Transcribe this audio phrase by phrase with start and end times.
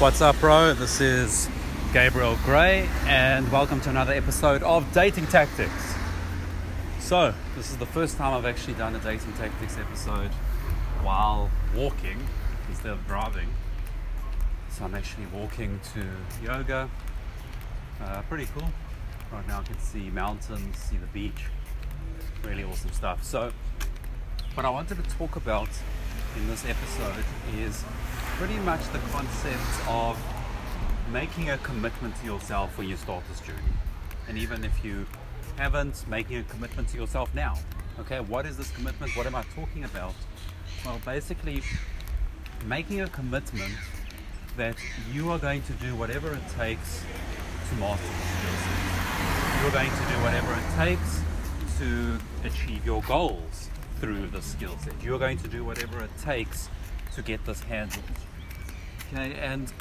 [0.00, 0.72] What's up, bro?
[0.72, 1.46] This is
[1.92, 5.94] Gabriel Gray, and welcome to another episode of Dating Tactics.
[7.00, 10.30] So, this is the first time I've actually done a Dating Tactics episode
[11.02, 12.16] while walking
[12.70, 13.48] instead of driving.
[14.70, 16.06] So, I'm actually walking to
[16.42, 16.88] yoga.
[18.00, 18.70] Uh, pretty cool.
[19.30, 21.44] Right now, I can see mountains, see the beach.
[22.42, 23.22] Really awesome stuff.
[23.22, 23.52] So,
[24.54, 25.68] what I wanted to talk about
[26.38, 27.22] in this episode
[27.58, 27.84] is
[28.40, 30.18] pretty much the concept of
[31.12, 33.58] making a commitment to yourself when you start this journey.
[34.28, 35.04] And even if you
[35.58, 37.58] haven't, making a commitment to yourself now.
[37.98, 39.14] Okay, what is this commitment?
[39.14, 40.14] What am I talking about?
[40.86, 41.62] Well, basically,
[42.64, 43.74] making a commitment
[44.56, 44.76] that
[45.12, 47.04] you are going to do whatever it takes
[47.68, 49.60] to master skill.
[49.60, 51.20] You're going to do whatever it takes
[51.78, 53.68] to achieve your goals
[54.00, 54.94] through the skill set.
[55.02, 56.70] You're going to do whatever it takes
[57.14, 58.04] to get this handled.
[59.12, 59.72] Okay, and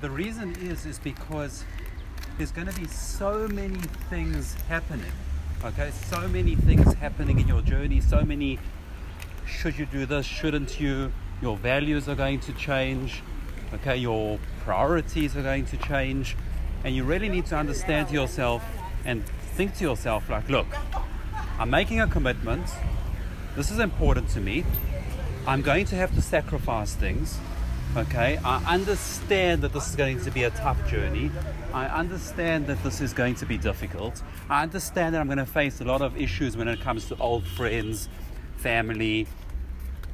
[0.00, 1.64] the reason is is because
[2.36, 3.78] there's going to be so many
[4.08, 5.12] things happening.
[5.64, 8.00] Okay, so many things happening in your journey.
[8.00, 8.58] So many.
[9.46, 10.24] Should you do this?
[10.26, 11.12] Shouldn't you?
[11.42, 13.22] Your values are going to change.
[13.74, 16.36] Okay, your priorities are going to change,
[16.84, 18.62] and you really need to understand to yourself
[19.04, 19.24] and
[19.56, 20.66] think to yourself like, look,
[21.58, 22.66] I'm making a commitment.
[23.56, 24.64] This is important to me.
[25.48, 27.38] I'm going to have to sacrifice things.
[27.96, 31.30] Okay, I understand that this is going to be a tough journey.
[31.72, 34.22] I understand that this is going to be difficult.
[34.50, 37.16] I understand that I'm going to face a lot of issues when it comes to
[37.16, 38.10] old friends,
[38.58, 39.26] family,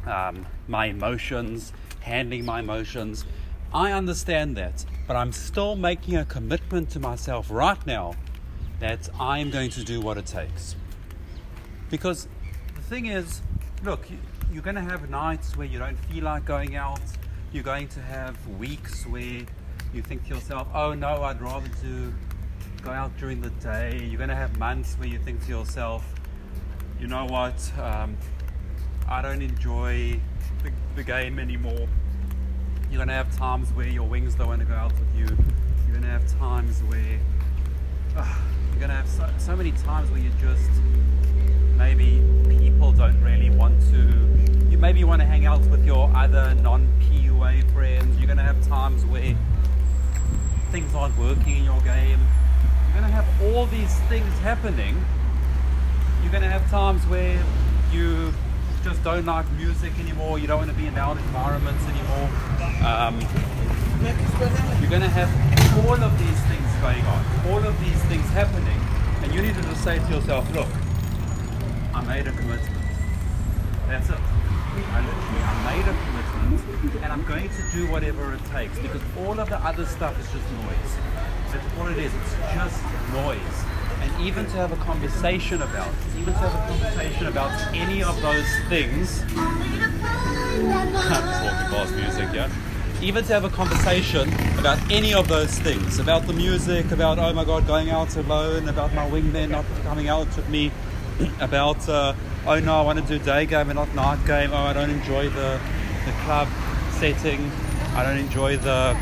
[0.07, 3.25] um, my emotions, handling my emotions.
[3.73, 8.15] I understand that, but I'm still making a commitment to myself right now
[8.79, 10.77] that I'm going to do what it takes.
[11.91, 12.29] Because
[12.77, 13.43] the thing is,
[13.83, 14.07] look,
[14.55, 17.01] you're going to have nights where you don't feel like going out
[17.55, 19.47] you're going to have weeks where
[19.93, 22.13] you think to yourself, oh no, I'd rather do
[22.83, 24.05] go out during the day.
[24.05, 26.05] You're going to have months where you think to yourself,
[26.99, 28.17] you know what, um,
[29.09, 30.19] I don't enjoy
[30.65, 31.87] the, the game anymore.
[32.91, 35.27] You're going to have times where your wings don't want to go out with you.
[35.27, 37.21] You're going to have times where
[38.17, 38.35] uh,
[38.71, 40.71] you're going to have so, so many times where you just
[41.77, 44.71] maybe people don't really want to.
[44.71, 48.19] You maybe want to hang out with your other non PUA friends.
[48.19, 49.37] You're going to have times where
[50.71, 52.21] things aren't working in your game.
[52.87, 54.97] You're going to have all these things happening.
[56.23, 57.43] You're going to have times where
[57.93, 58.33] you
[58.83, 60.39] just don't like music anymore.
[60.39, 62.29] You don't want to be in loud environments anymore.
[62.85, 63.21] Um,
[64.81, 65.31] you're going to have
[65.87, 68.79] all of these things going on, all of these things happening,
[69.23, 70.69] and you need to just say to yourself, look,
[71.95, 72.77] I made a commitment.
[73.87, 74.19] That's it.
[74.19, 79.01] I literally I made a commitment and I'm going to do whatever it takes because
[79.21, 80.97] all of the other stuff is just noise.
[81.53, 82.13] That's all it is.
[82.13, 82.83] It's just
[83.13, 83.65] noise.
[84.01, 88.21] And even to have a conversation about, even to have a conversation about any of
[88.21, 89.21] those things.
[91.41, 92.51] talking boss music, yeah.
[93.01, 97.33] Even to have a conversation about any of those things, about the music, about oh
[97.33, 100.73] my god, going out alone, about my wingman not coming out with me,
[101.41, 102.15] about uh,
[102.47, 104.51] oh no, I want to do day game and not night game.
[104.53, 105.61] Oh, I don't enjoy the
[106.05, 106.49] the club
[106.93, 107.51] setting.
[107.95, 108.97] I don't enjoy the.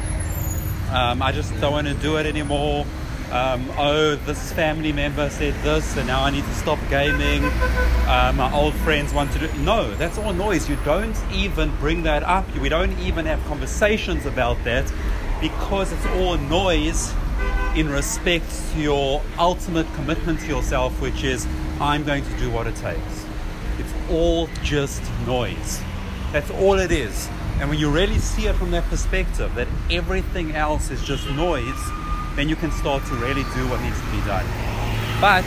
[0.92, 2.84] Um, I just don't want to do it anymore.
[3.30, 7.44] Um, oh, this family member said this, and now I need to stop gaming.
[7.44, 9.50] Uh, my old friends want to do.
[9.60, 10.68] No, that's all noise.
[10.68, 12.44] You don't even bring that up.
[12.58, 14.92] We don't even have conversations about that
[15.40, 17.14] because it's all noise
[17.74, 21.46] in respect to your ultimate commitment to yourself, which is
[21.80, 23.26] I'm going to do what it takes.
[23.78, 25.80] It's all just noise.
[26.32, 27.28] That's all it is.
[27.60, 31.90] And when you really see it from that perspective, that everything else is just noise,
[32.36, 34.44] then you can start to really do what needs to be done.
[35.20, 35.44] But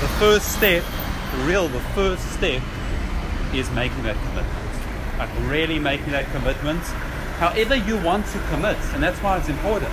[0.00, 0.84] the first step,
[1.32, 2.62] the real, the first step
[3.54, 5.18] is making that commitment.
[5.18, 6.82] Like really making that commitment.
[7.38, 9.92] However you want to commit, and that's why it's important.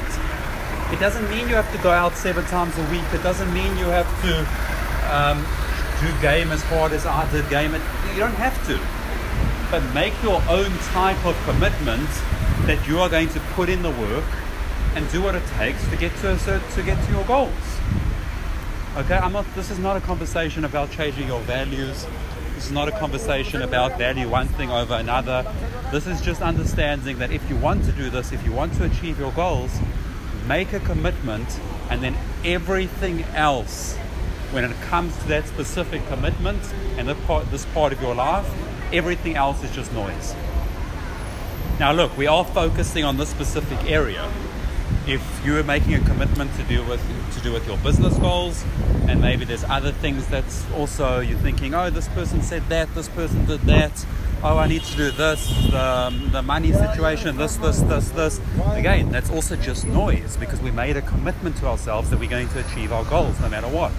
[0.92, 3.04] It doesn't mean you have to go out seven times a week.
[3.14, 4.34] It doesn't mean you have to
[5.14, 5.46] um,
[6.00, 7.74] do game as hard as I did game.
[7.74, 8.80] You don't have to.
[9.70, 12.10] But make your own type of commitment
[12.68, 14.26] that you are going to put in the work
[14.96, 16.38] and do what it takes to get to a,
[16.76, 17.52] to get to your goals.
[18.96, 19.46] Okay, I'm not.
[19.56, 22.08] This is not a conversation about changing your values.
[22.56, 25.46] This is not a conversation about value one thing over another.
[25.92, 28.86] This is just understanding that if you want to do this, if you want to
[28.86, 29.78] achieve your goals,
[30.48, 31.60] make a commitment,
[31.90, 33.96] and then everything else,
[34.52, 36.62] when it comes to that specific commitment
[36.98, 38.48] and part, this part of your life,
[38.94, 40.36] everything else is just noise.
[41.80, 44.32] Now, look, we are focusing on this specific area.
[45.06, 47.02] If you are making a commitment to do with
[47.34, 48.64] to do with your business goals,
[49.08, 53.08] and maybe there's other things that's also you're thinking, oh, this person said that, this
[53.10, 54.06] person did that,
[54.44, 58.40] oh, I need to do this, the, the money situation, this, this, this, this.
[58.74, 62.50] Again, that's also just noise because we made a commitment to ourselves that we're going
[62.50, 63.92] to achieve our goals no matter what.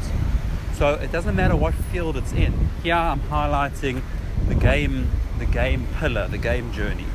[0.75, 2.69] So it doesn't matter what field it's in.
[2.83, 4.03] Here I'm highlighting
[4.47, 7.07] the game, the game pillar, the game journey,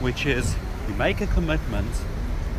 [0.00, 0.56] which is
[0.88, 1.90] you make a commitment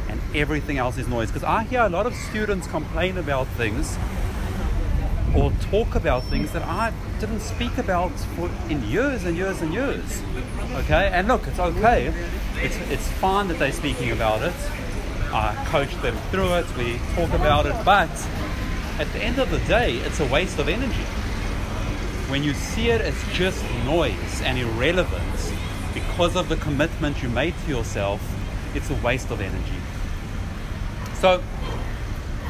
[0.08, 1.30] and everything else is noise.
[1.30, 3.98] Because I hear a lot of students complain about things
[5.36, 9.74] or talk about things that I didn't speak about for in years and years and
[9.74, 10.22] years.
[10.74, 12.14] Okay, and look, it's okay.
[12.58, 14.54] It's it's fine that they're speaking about it.
[15.34, 16.78] I coach them through it.
[16.78, 18.10] We talk about it, but
[19.00, 21.06] at the end of the day, it's a waste of energy.
[22.30, 25.52] When you see it as just noise and irrelevance
[25.94, 28.22] because of the commitment you made to yourself,
[28.76, 29.80] it's a waste of energy.
[31.16, 31.42] So,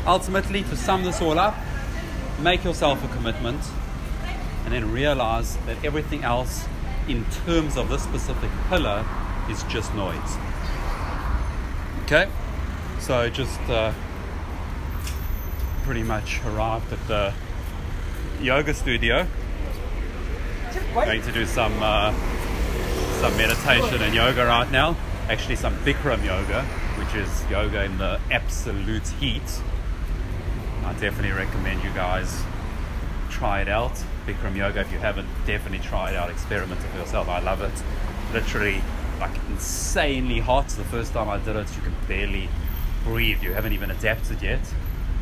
[0.05, 1.55] ultimately, to sum this all up,
[2.41, 3.61] make yourself a commitment
[4.65, 6.65] and then realize that everything else
[7.07, 9.05] in terms of this specific pillar
[9.49, 10.37] is just noise.
[12.03, 12.29] Okay,
[12.99, 13.93] so just uh,
[15.83, 17.33] pretty much arrived at the
[18.41, 19.27] yoga studio.
[20.93, 22.13] Going to do some uh,
[23.19, 24.95] some meditation and yoga right now.
[25.29, 26.63] Actually, some Bikram yoga,
[26.97, 29.61] which is yoga in the absolute heat.
[30.85, 32.43] I definitely recommend you guys
[33.29, 33.93] try it out.
[34.25, 36.29] Bikram yoga, if you haven't, definitely try it out.
[36.29, 37.27] Experiment it for yourself.
[37.27, 37.71] I love it.
[38.33, 38.81] Literally,
[39.19, 40.67] like insanely hot.
[40.69, 42.49] The first time I did it, you can barely
[43.03, 43.41] breathe.
[43.41, 44.61] You haven't even adapted yet.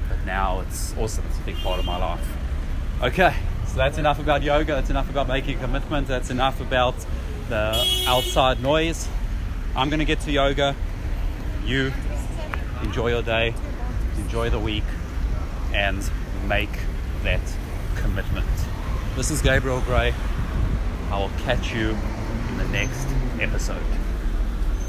[0.08, 1.24] But now it's awesome.
[1.30, 2.28] It's a big part of my life.
[3.02, 3.34] Okay,
[3.68, 4.74] so that's enough about yoga.
[4.74, 6.08] That's enough about making a commitment.
[6.08, 6.96] That's enough about
[7.48, 9.08] the outside noise.
[9.76, 10.76] I'm going to get to yoga.
[11.66, 11.94] You
[12.82, 13.54] enjoy your day,
[14.18, 14.84] enjoy the week,
[15.74, 16.10] and
[16.48, 16.70] make
[17.24, 17.42] that
[17.96, 18.48] commitment.
[19.16, 20.14] This is Gabriel Gray.
[21.12, 21.90] I will catch you
[22.50, 23.08] in the next
[23.40, 23.84] episode.